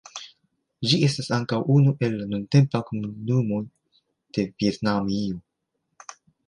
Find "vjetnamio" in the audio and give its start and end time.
4.53-5.41